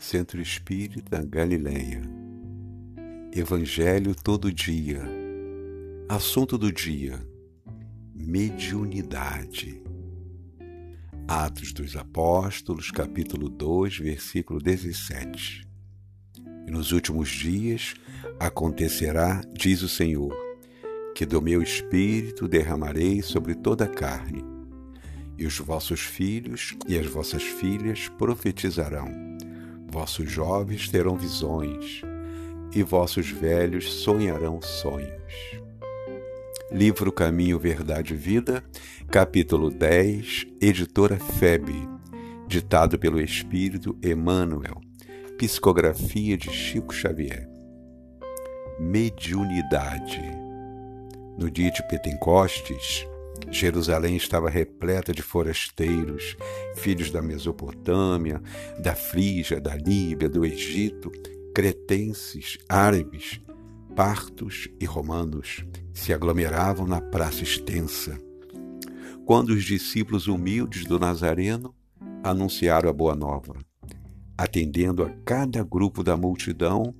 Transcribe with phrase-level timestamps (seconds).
[0.00, 2.00] Centro Espírita Galileia.
[3.34, 5.02] Evangelho todo dia.
[6.08, 7.20] Assunto do dia:
[8.14, 9.82] mediunidade.
[11.28, 15.68] Atos dos Apóstolos, capítulo 2, versículo 17.
[16.66, 17.92] E nos últimos dias
[18.40, 20.34] acontecerá, diz o Senhor,
[21.14, 24.42] que do meu espírito derramarei sobre toda a carne,
[25.36, 29.29] e os vossos filhos e as vossas filhas profetizarão
[29.92, 32.02] Vossos jovens terão visões
[32.72, 35.60] e vossos velhos sonharão sonhos.
[36.70, 38.62] Livro Caminho, Verdade e Vida,
[39.10, 41.72] capítulo 10, editora FEB,
[42.46, 44.80] ditado pelo Espírito Emmanuel,
[45.36, 47.48] psicografia de Chico Xavier.
[48.78, 50.22] Mediunidade.
[51.36, 53.04] No dia de Pentecostes,
[53.50, 56.36] Jerusalém estava repleta de forasteiros,
[56.76, 58.42] filhos da Mesopotâmia,
[58.78, 61.10] da Frígia, da Líbia, do Egito,
[61.54, 63.40] cretenses, árabes,
[63.94, 68.18] partos e romanos se aglomeravam na praça extensa.
[69.26, 71.74] Quando os discípulos humildes do Nazareno
[72.22, 73.54] anunciaram a boa nova,
[74.36, 76.94] atendendo a cada grupo da multidão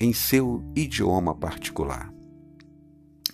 [0.00, 2.15] em seu idioma particular.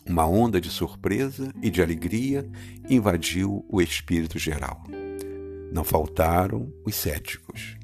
[0.07, 2.49] Uma onda de surpresa e de alegria
[2.89, 4.83] invadiu o espírito geral.
[5.73, 7.77] Não faltaram os céticos,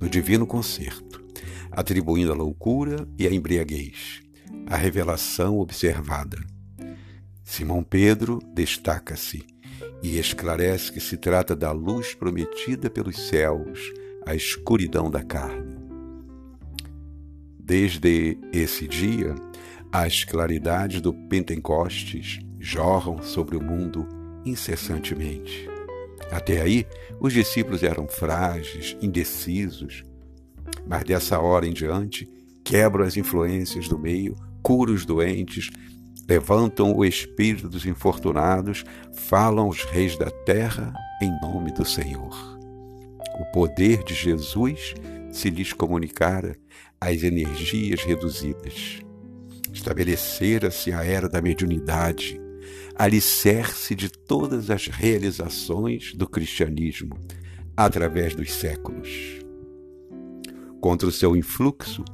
[0.00, 1.24] no divino concerto,
[1.70, 4.20] atribuindo a loucura e a embriaguez,
[4.66, 6.38] a revelação observada.
[7.42, 9.44] Simão Pedro destaca-se
[10.02, 13.92] e esclarece que se trata da luz prometida pelos céus
[14.26, 15.76] à escuridão da carne.
[17.58, 19.34] Desde esse dia,
[19.92, 24.08] as claridades do Pentecostes jorram sobre o mundo
[24.42, 25.68] incessantemente.
[26.30, 26.86] Até aí,
[27.20, 30.02] os discípulos eram frágeis, indecisos,
[30.86, 32.26] mas dessa hora em diante
[32.64, 35.68] quebram as influências do meio, curam os doentes,
[36.26, 42.58] levantam o espírito dos infortunados, falam os reis da terra em nome do Senhor.
[43.38, 44.94] O poder de Jesus
[45.30, 46.56] se lhes comunicara
[46.98, 49.02] às energias reduzidas.
[49.72, 52.40] Estabelecera-se a era da mediunidade,
[52.94, 57.18] alicerce de todas as realizações do cristianismo
[57.76, 59.08] através dos séculos.
[60.80, 62.04] Contra o seu influxo,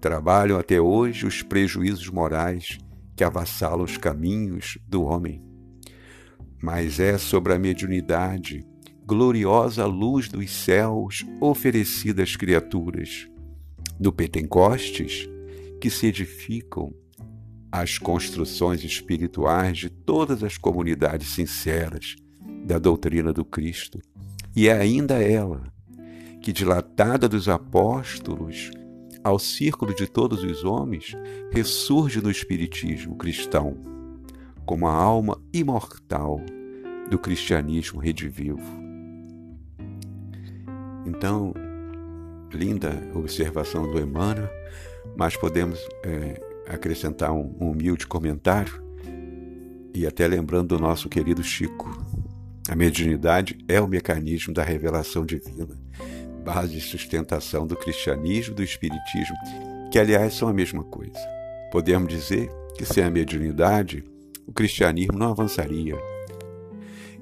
[0.00, 2.78] trabalham até hoje os prejuízos morais
[3.16, 5.42] que avassalam os caminhos do homem.
[6.62, 8.64] Mas é sobre a mediunidade,
[9.04, 13.28] gloriosa luz dos céus oferecida às criaturas.
[13.98, 15.28] Do Pentecostes,
[15.82, 16.94] que se edificam
[17.72, 22.14] as construções espirituais de todas as comunidades sinceras
[22.64, 23.98] da doutrina do Cristo.
[24.54, 25.64] E é ainda ela
[26.40, 28.70] que, dilatada dos apóstolos
[29.24, 31.16] ao círculo de todos os homens,
[31.50, 33.76] ressurge no Espiritismo cristão,
[34.64, 36.40] como a alma imortal
[37.10, 38.62] do cristianismo redivivo.
[41.04, 41.52] Então,
[42.52, 44.48] linda observação do Emmanuel
[45.16, 48.82] mas podemos é, acrescentar um, um humilde comentário
[49.94, 51.90] e até lembrando do nosso querido Chico.
[52.68, 55.78] A mediunidade é o mecanismo da revelação divina,
[56.44, 59.36] base de sustentação do cristianismo e do espiritismo,
[59.90, 61.18] que aliás são a mesma coisa.
[61.70, 64.04] Podemos dizer que sem a mediunidade,
[64.46, 65.96] o cristianismo não avançaria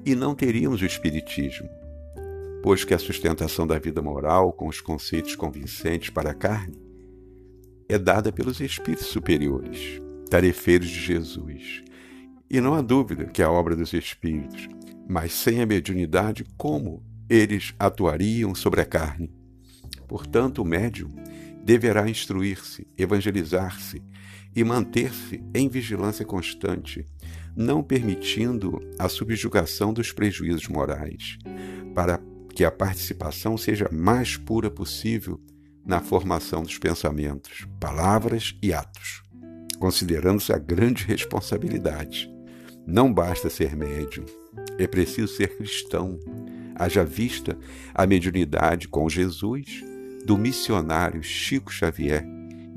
[0.05, 1.69] e não teríamos o espiritismo,
[2.61, 6.77] pois que a sustentação da vida moral com os conceitos convincentes para a carne
[7.89, 11.83] é dada pelos espíritos superiores, tarefeiros de Jesus.
[12.49, 14.67] E não há dúvida que é a obra dos espíritos,
[15.09, 19.33] mas sem a mediunidade, como eles atuariam sobre a carne?
[20.07, 21.09] Portanto, o médium
[21.63, 24.01] deverá instruir-se, evangelizar-se
[24.55, 27.05] e manter-se em vigilância constante,
[27.55, 31.37] não permitindo a subjugação dos prejuízos morais,
[31.93, 35.39] para que a participação seja mais pura possível
[35.85, 39.23] na formação dos pensamentos, palavras e atos,
[39.79, 42.31] considerando-se a grande responsabilidade.
[42.85, 44.25] Não basta ser médium,
[44.77, 46.19] é preciso ser cristão.
[46.75, 47.57] Haja vista
[47.93, 49.83] a mediunidade com Jesus
[50.25, 52.25] do missionário Chico Xavier,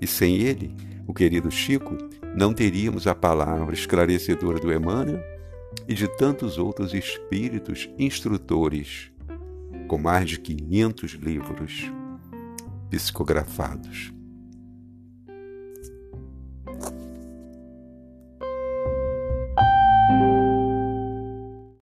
[0.00, 0.74] e sem ele,
[1.06, 1.96] o querido Chico,
[2.36, 5.22] não teríamos a palavra esclarecedora do Emmanuel
[5.86, 9.10] e de tantos outros espíritos instrutores,
[9.86, 11.90] com mais de 500 livros
[12.90, 14.12] psicografados.